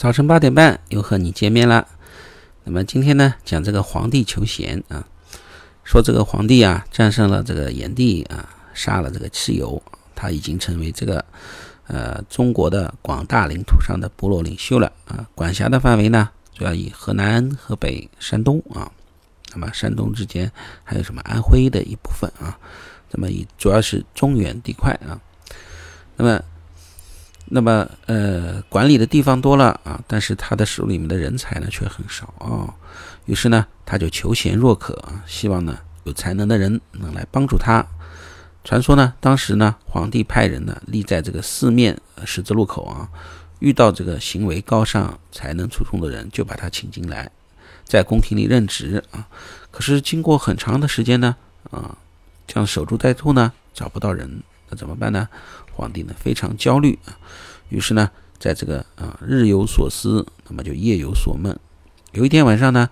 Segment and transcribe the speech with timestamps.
[0.00, 1.86] 早晨八点半又和你见面了。
[2.64, 5.04] 那么今天呢，讲这个皇帝求贤啊，
[5.84, 9.82] 说这个皇帝啊战胜了这个炎帝啊，杀了这个蚩尤，
[10.14, 11.22] 他已经成为这个
[11.86, 15.28] 呃中国的广大领土上的部落领袖了啊。
[15.34, 18.90] 管辖的范围呢，主要以河南、河北、山东啊，
[19.52, 20.50] 那么山东之间
[20.82, 22.58] 还有什么安徽的一部分啊，
[23.10, 25.20] 那么以主要是中原地块啊，
[26.16, 26.42] 那么。
[27.52, 32.72] 那么，呃，管理的地方多了啊，但是他的手里面的人才呢却很少啊。
[33.26, 37.84] 于是呢，他就求贤若渴啊，希望呢有才能的人能来帮助他。
[38.62, 43.08] 传说呢，当时呢，皇帝派人呢立在这个四面十字路口啊，
[43.58, 47.28] 遇到这个行为高尚、才能出众的人，就把他请进来，
[47.84, 49.26] 在宫廷里任职啊。
[49.72, 51.34] 可是经过很长的时间呢，
[51.72, 51.98] 啊，
[52.46, 54.40] 这样守株待兔呢，找不到人。
[54.72, 55.28] 那怎么办呢？
[55.72, 57.18] 皇帝呢非常焦虑啊，
[57.70, 61.58] 于是呢，在这个啊日有所思，那么就夜有所梦。
[62.12, 62.90] 有一天晚上呢，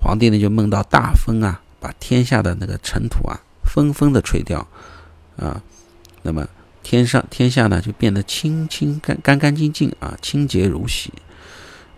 [0.00, 4.68] 皇帝呢就梦到大风啊，把天下的那个尘土啊纷纷的吹掉
[5.36, 5.62] 啊，
[6.22, 6.46] 那么
[6.82, 11.12] 天上天下呢就变得清清干干干净净啊，清洁如洗。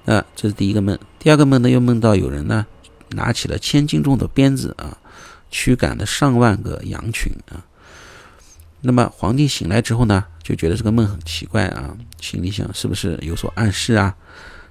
[0.05, 0.99] 那这是第一个梦。
[1.19, 2.67] 第二个梦呢，又梦到有人呢
[3.11, 4.97] 拿起了千斤重的鞭子啊，
[5.51, 7.67] 驱赶了上万个羊群啊。
[8.83, 14.17] 那么皇帝醒来之后呢，就觉得这个梦很奇怪啊，心里想是不是有所暗示啊？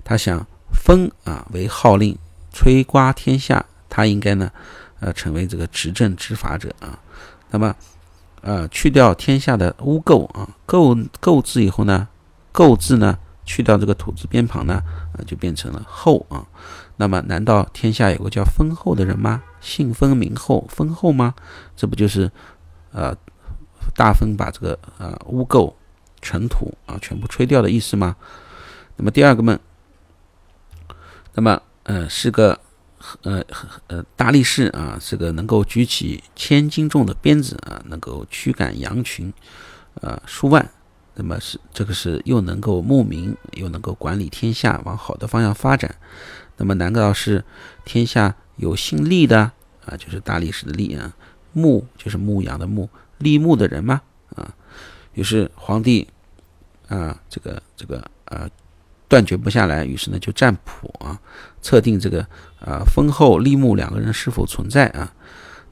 [0.03, 0.43] 他想
[0.73, 2.17] 风啊为号令，
[2.51, 4.51] 吹刮天下，他应该呢，
[4.99, 6.97] 呃，成为这个执政执法者啊。
[7.51, 7.75] 那么，
[8.41, 12.07] 呃，去掉天下的污垢啊，垢垢字以后呢，
[12.51, 13.15] 垢字呢
[13.45, 14.81] 去掉这个土字边旁呢，
[15.13, 16.43] 呃，就变成了后啊。
[16.97, 19.43] 那么，难道天下有个叫封后的人吗？
[19.61, 21.35] 姓封名后，封后吗？
[21.75, 22.31] 这不就是
[22.91, 23.15] 呃？
[23.95, 25.73] 大风把这个呃污垢、
[26.21, 28.15] 尘土啊全部吹掉的意思吗？
[28.97, 29.57] 那么第二个梦，
[31.33, 32.59] 那么呃是个
[33.23, 33.41] 呃
[33.87, 39.33] 呃大力士啊，是个能够举起千斤重的鞭子啊，能够驱赶羊群
[40.01, 40.69] 啊数万，
[41.15, 45.95] 那么是这个是又能够牧民，又能够管理天下，往好的方向发展。
[46.57, 47.43] 那么难道是
[47.85, 49.51] 天下有姓厉的
[49.85, 49.95] 啊？
[49.95, 51.15] 就是大力士的厉啊，
[51.53, 52.89] 牧就是牧羊的牧。
[53.19, 54.01] 立木的人吗？
[54.35, 54.53] 啊，
[55.13, 56.07] 于是皇帝
[56.87, 58.49] 啊，这个这个啊，
[59.07, 61.19] 断绝不下来，于是呢就占卜啊，
[61.61, 62.25] 测定这个
[62.59, 65.13] 啊封后立木两个人是否存在啊。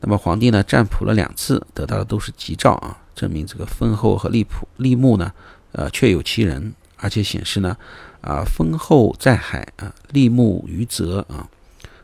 [0.02, 5.32] 那么皇帝呢占卜了两次，得到的都是吉兆啊，证明这个封后和立卜立木呢，
[5.72, 7.78] 呃确有其人，而且显示呢
[8.22, 11.48] 啊封后在海啊，立木于泽啊，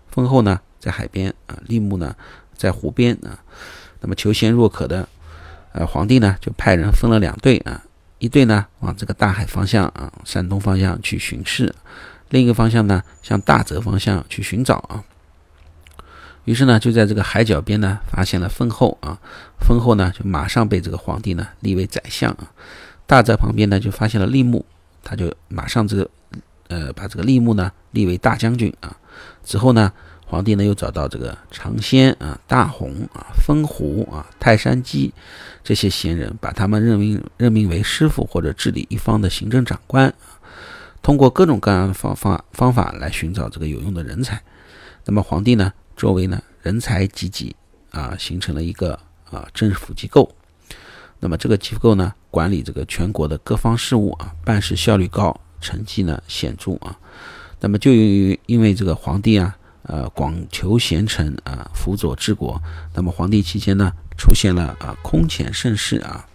[0.09, 2.15] 封后呢在海边啊，立木呢
[2.55, 3.43] 在湖边啊。
[3.99, 5.09] 那么求贤若渴的。
[5.73, 7.83] 呃，皇帝呢就派人分了两队啊，
[8.19, 11.73] 一队呢往这个大海方向啊，山东方向去巡视，
[12.29, 15.03] 另一个方向呢向大泽方向去寻找啊。
[16.45, 19.17] 于是呢，就在这个海角边呢发现了封后啊，
[19.59, 22.51] 封后呢就马上被这个皇帝呢立为宰相啊。
[23.07, 24.63] 大泽旁边呢就发现了立木，
[25.03, 26.09] 他就马上这个
[26.67, 28.95] 呃把这个立木呢立为大将军啊。
[29.43, 29.91] 之后呢。
[30.33, 35.13] 皇帝呢又找到这个常仙啊、大红啊、风狐啊、泰山鸡
[35.63, 40.11] 这些贤人，把他们任命任命为师傅或者治理一方的行政长官
[41.03, 44.41] 通过各种各样的方方方法来寻找这个有用的人才。
[45.05, 47.55] 那么皇帝呢，周围呢人才济济
[47.91, 50.33] 啊，形成了一个啊政府机构。
[51.19, 56.97] 那么这个机构呢，管理这个全国的各方事务啊，办事效率高，成绩呢显著啊。
[57.59, 59.55] 那么就由于因为这个皇帝啊。
[59.83, 62.61] 呃，广求贤臣啊，辅佐治国。
[62.93, 66.25] 那么皇帝期间呢，出现了啊空前盛世啊，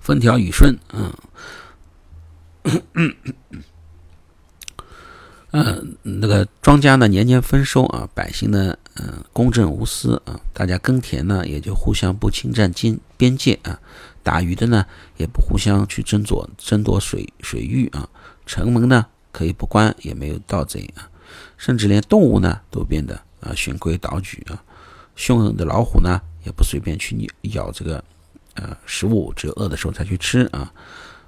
[0.00, 1.12] 风调雨顺，嗯，
[5.52, 13.80] 嗯， 那个庄稼呢年年丰收啊，百姓呢嗯公正无私啊，大家耕田呢也就互相不侵占边边界啊，
[14.22, 14.84] 打鱼的呢
[15.16, 18.06] 也不互相去争夺争夺水水域啊，
[18.44, 21.08] 城门呢可以不关，也没有盗贼啊。
[21.58, 24.56] 甚至连动物呢都变得啊循规蹈矩啊，
[25.16, 28.02] 凶狠的老虎呢也不随便去咬这个
[28.54, 30.72] 呃食物，只有饿的时候才去吃啊。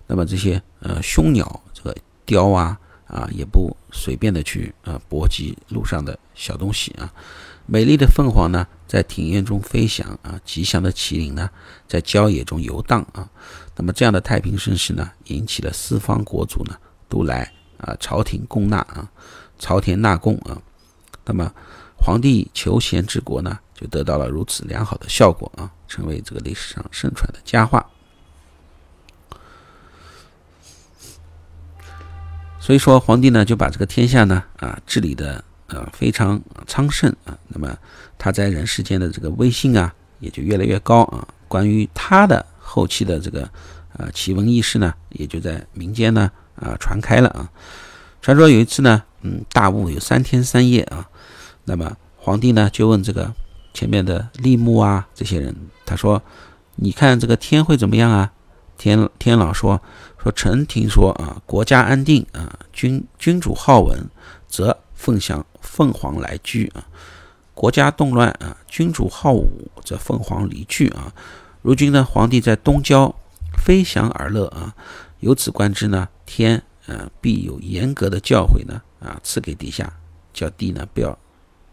[0.07, 1.95] 那么这些呃凶鸟，这个
[2.25, 7.13] 雕啊啊也不随便的去啊搏击路上的小东西啊。
[7.67, 11.51] 美丽的凤凰呢在庭院中飞翔啊，吉祥的麒麟呢
[11.87, 13.29] 在郊野中游荡啊。
[13.77, 16.77] 那么这样的太平盛世呢，引起了四方国主呢
[17.09, 19.11] 都来啊朝廷供纳啊。
[19.61, 20.59] 朝田纳贡啊，
[21.25, 21.53] 那么
[21.97, 27.87] 皇帝求贤治国呢，就得到了如此良好的效果啊，成为这个历史上盛传的佳话。
[32.59, 37.77] 所以说皇帝呢就把这个天下呢啊治理的呃非常昌盛啊，那么
[38.19, 41.27] 他在人世间的这个威信啊也就越来越高啊。
[41.49, 43.49] 关于他的后期的这个
[43.97, 47.51] 呃奇闻异事呢，也就在民间呢啊传开了啊。
[48.21, 51.09] 传说有一次呢，嗯，大雾有三天三夜啊，
[51.65, 53.33] 那么皇帝呢就问这个
[53.73, 55.55] 前面的立木啊这些人，
[55.87, 56.23] 他说
[56.77, 58.33] ：“你看这个天会怎么样啊？”
[58.77, 59.81] 天天老说。
[60.23, 63.99] 说臣听说啊，国家安定啊，君君主好文，
[64.47, 66.85] 则凤翔凤凰来居啊；
[67.55, 71.11] 国家动乱啊，君主好武，则凤凰离去啊。
[71.63, 73.15] 如今呢，皇帝在东郊
[73.65, 74.75] 飞翔而乐啊。
[75.21, 79.93] 由此观之呢，天啊必有严格的教诲呢啊赐给陛下，
[80.33, 81.19] 叫帝呢不要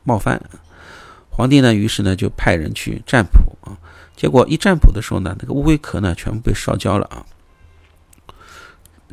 [0.04, 0.42] 冒犯。
[1.30, 3.78] 皇帝呢，于是呢就派人去占卜啊，
[4.16, 7.26] 结果一占卜的时候呢，那个乌龟壳呢全部被烧焦了啊。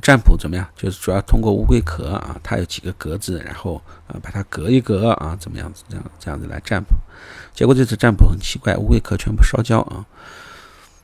[0.03, 0.69] 占卜怎么样？
[0.75, 5.85] 就是主要通过乌龟壳啊，它有几个格子，然后啊把它隔一隔啊，怎么样子？
[5.89, 6.97] 这样这样子来占卜。
[7.55, 10.05] 结果这次占卜很奇怪，乌龟壳全部烧焦啊。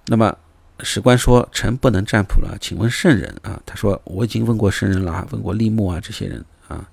[0.06, 0.36] 那么
[0.82, 6.88] 史官说：“臣不能占卜了，请问圣人啊。”他说：“我已经问过圣人了，问过立木啊这些人啊。”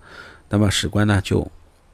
[0.49, 1.41] 那么史官呢就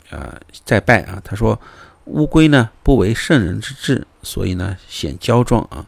[0.09, 1.59] 啊再拜啊，他说
[2.05, 5.85] ：“乌龟呢不为圣人之志，所以呢显骄壮啊。”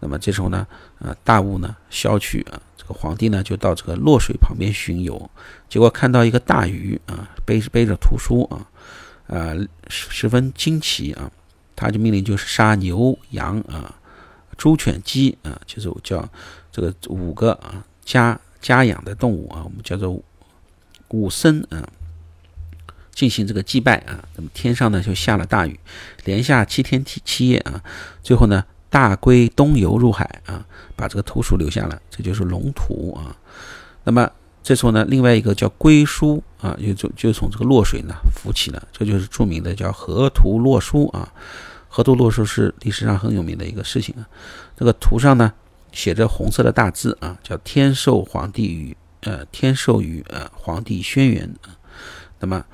[0.00, 0.66] 那么这时候呢
[0.98, 2.60] 啊大雾呢消去啊。
[2.76, 5.30] 这个皇帝呢，就到这个洛水旁边巡游，
[5.68, 8.66] 结果看到一个大鱼啊，背背着图书啊，
[9.28, 9.54] 啊，
[9.86, 11.30] 十分惊奇啊，
[11.76, 13.94] 他就命令就是杀牛羊啊、
[14.56, 16.28] 猪犬鸡啊，就是我叫
[16.70, 20.10] 这个五个啊家家养的动物啊，我们叫做
[21.08, 21.88] 五牲啊，
[23.12, 24.24] 进行这个祭拜啊。
[24.36, 25.78] 那么天上呢就下了大雨，
[26.24, 27.82] 连下七天七七夜啊，
[28.22, 28.64] 最后呢。
[28.92, 30.62] 大龟东游入海啊，
[30.94, 33.34] 把这个图书留下了，这就是龙图啊。
[34.04, 34.30] 那么
[34.62, 41.32] 这时候呢，另外一个叫龟书啊，就就就从这个洛水呢浮起了，这就是著名的叫河图洛书啊。
[41.94, 44.24] 河图洛书是历史上很有名的一个事情啊。
[44.74, 45.52] 这个图上呢
[45.92, 51.76] 写着红色的大字啊，叫“天授皇帝与呃天授与呃皇帝轩辕”啊。
[52.40, 52.64] 那么。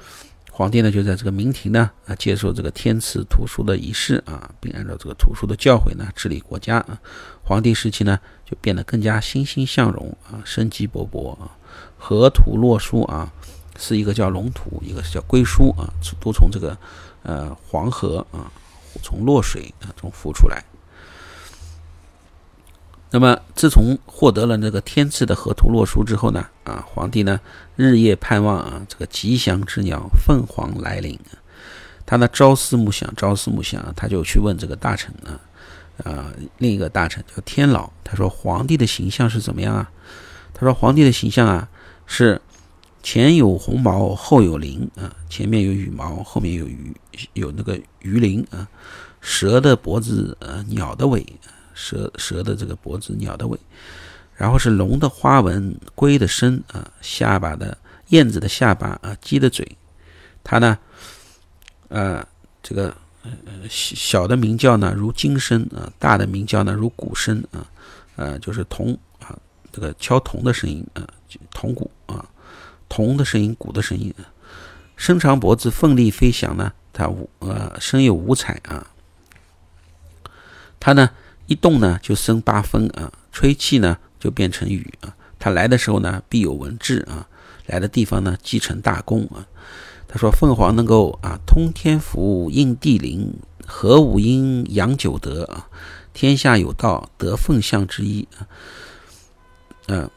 [0.50, 6.98] 皇帝呢，就在这个明廷呢啊，接受这个天赐图书的仪式啊，并按照这个图书的教诲呢治理国家啊。
[7.44, 11.56] 皇帝时期呢，就变得更加欣欣向荣啊，生机勃勃啊。
[11.96, 13.32] 河图洛书啊，
[13.78, 15.86] 是一个叫龙图，一个是叫龟书啊，
[16.20, 16.76] 都从这个
[17.22, 18.50] 呃黄河啊，
[19.02, 20.64] 从洛水啊中浮出来。
[23.10, 27.40] 那么，自从获得了那个天赐的河图洛书之后呢，啊，皇帝呢
[27.74, 31.18] 日夜盼望啊这个吉祥之鸟凤凰来临，
[32.04, 35.40] 他呢朝思暮想，朝思暮想，他就去问这个大臣啊，
[36.04, 39.90] 啊，另一个大臣叫天老，他说皇帝的形象是怎么样啊？
[40.52, 41.66] 他说皇帝的形象啊
[42.04, 42.38] 是
[43.02, 46.94] 前有红毛，后有鳞啊，前面有羽毛，后面有鱼，
[47.32, 48.68] 有那个鱼鳞啊，
[49.20, 51.26] 蛇的脖子，呃，鸟的尾。
[51.80, 53.56] 蛇蛇的这个脖子，鸟的尾，
[54.34, 57.78] 然后是龙的花纹，龟的身啊，下巴的
[58.08, 59.64] 燕子的下巴啊，鸡的嘴，
[60.42, 60.76] 它呢，
[61.86, 62.26] 呃，
[62.64, 62.92] 这个
[63.22, 63.30] 呃
[63.70, 67.64] 小的鸣叫呢如金声啊，大的鸣叫呢如鼓声啊，
[68.16, 69.38] 呃就是铜啊，
[69.70, 71.06] 这个敲铜的声音啊，
[71.52, 72.27] 铜鼓啊，
[73.06, 74.12] 红的声音，鼓的声音，
[74.96, 78.86] 伸长脖子奋力飞翔呢，它五呃身有五彩啊，
[80.80, 81.10] 它呢。
[81.50, 85.16] 一动呢就生八风啊，吹气呢就变成雨啊。
[85.38, 87.26] 他来的时候呢必有文治啊，
[87.64, 89.48] 来的地方呢即成大功啊。
[90.06, 93.32] 他说凤凰能够啊通天福，应地灵，
[93.66, 95.70] 合五阴养九德啊？
[96.12, 98.44] 天下有道得凤象之一啊。
[99.86, 100.10] 嗯，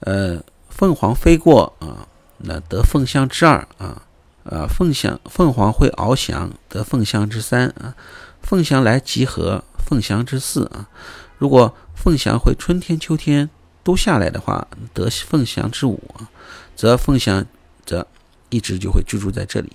[0.00, 0.42] 呃，
[0.78, 2.06] 凤凰飞过啊，
[2.36, 4.00] 那得凤翔之二啊。
[4.44, 7.96] 呃，凤翔凤凰会翱翔，得凤翔之三啊。
[8.42, 10.88] 凤翔来集合，凤翔之四啊。
[11.36, 13.50] 如果凤翔会春天、秋天
[13.82, 16.30] 都下来的话，得凤翔之五啊，
[16.76, 17.44] 则凤翔
[17.84, 18.06] 则
[18.48, 19.72] 一直就会居住在这里。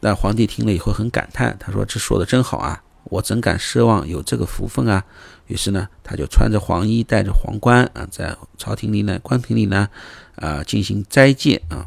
[0.00, 5.04] 那皇帝听了以后很感叹，他说：“这说的真好啊，我怎敢奢望有这个福分啊？”
[5.46, 9.88] 于是呢，他就穿着黄衣，戴着皇冠啊，在朝廷里呢、官廷里呢，
[10.34, 11.86] 啊，进行斋戒啊。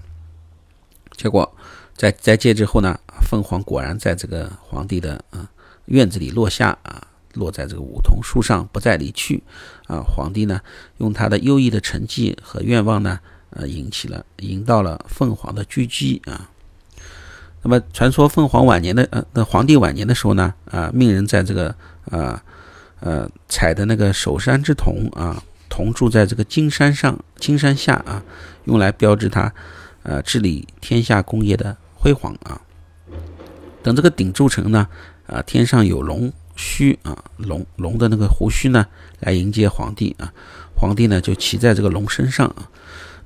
[1.18, 1.54] 结果
[1.96, 5.50] 在斋戒之后呢，凤凰果然在这个皇帝的啊。
[5.86, 9.44] 院子里落下啊，落在这个梧桐树上，不再离去
[9.88, 10.02] 啊。
[10.02, 10.62] 皇帝呢，
[10.98, 16.48] 用他的优异的成绩和愿望呢，呃，引起了，引到了凤凰的狙击啊。
[17.62, 21.76] 那么，传说凤凰晚年的呃，那皇帝晚年的时候呢，啊，命人在这个
[22.10, 22.42] 啊
[23.02, 28.24] 呃采的那个首山之铜啊，铜铸在这个金山上、金山下啊，
[28.64, 29.54] 用来标志他
[30.04, 32.62] 呃治理天下功业的辉煌啊。
[33.84, 34.88] 等这个鼎铸成呢，
[35.28, 38.86] 啊，天上有龙须啊，龙龙的那个胡须呢，
[39.20, 40.32] 来迎接皇帝啊。
[40.76, 42.70] 皇帝呢就骑在这个龙身上啊。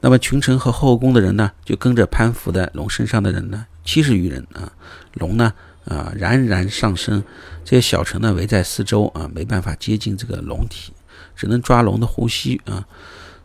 [0.03, 4.69] 那么群臣和后宫的人呢，就跟着攀附在龙身上的人呢，七十余人啊。
[5.13, 5.53] 龙呢
[5.85, 7.23] 啊冉冉上升，
[7.63, 10.91] 这些小臣呢围在四周啊，没办法接近这个龙体，
[11.37, 12.85] 只能抓龙的胡须啊。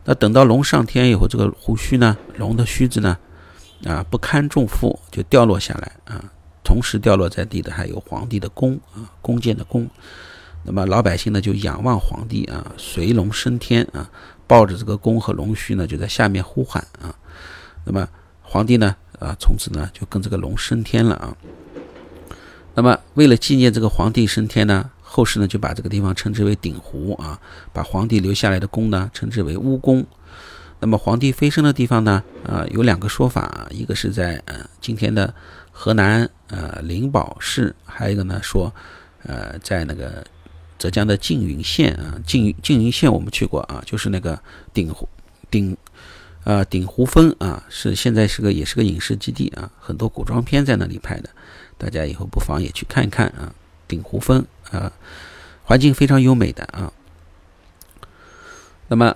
[0.03, 3.17] 那等到龙上天以后，这个胡须呢，龙的须子呢，
[3.85, 6.21] 啊不堪重负就掉落下来啊。
[6.61, 9.89] 同时掉落在地的还有皇帝的弓啊，弓箭的弓。
[10.65, 14.11] 那么老百姓呢就仰望皇帝啊，随龙升天啊，
[14.49, 17.13] 抱着这个弓和龙须呢就在下面呼喊啊。
[17.85, 18.09] 那么
[18.41, 21.37] 皇帝呢啊，从此呢就跟这个龙升天了啊。
[22.73, 27.39] 那么为了纪念这个皇帝升天呢，后世呢就把这个地方称之为鼎湖啊，
[27.71, 30.03] 把皇帝留下来的弓呢称之为乌弓。
[30.79, 35.31] 那么皇帝飞升的地方呢啊有两个说法，一个是在呃今天的
[35.71, 36.27] 河南。
[36.51, 38.73] 呃，灵宝市还有一个呢，说，
[39.21, 40.25] 呃，在那个
[40.79, 44.41] 浙江的缙云县啊，缙缙云县我们去过啊，就是那个
[44.73, 45.07] 鼎湖
[45.51, 45.75] 鼎，
[46.45, 51.29] 呃，鼎湖峰啊，是现在是个也是个影视基地啊，很多古装片在那里拍的，
[51.77, 53.53] 大家以后不妨也去看一看啊，
[53.87, 54.91] 鼎湖峰啊，
[55.63, 56.91] 环境非常优美的啊。
[58.87, 59.15] 那么，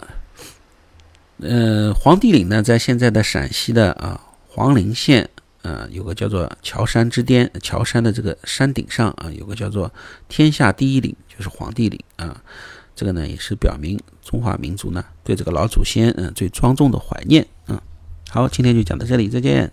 [1.38, 5.30] 呃，黄帝岭呢，在现在的陕西的啊黄陵县。
[5.64, 9.90] 呃，有个叫做乔山之巅，乔山的这个山顶上啊，有个叫做
[10.28, 12.42] 天下第一岭，就是黄帝陵啊。
[12.96, 17.46] 这个呢，也是表明中华民族呢对这个老祖先嗯最庄重的怀念。
[17.68, 17.82] 嗯，
[18.30, 19.72] 好，今天就讲到这里，再见。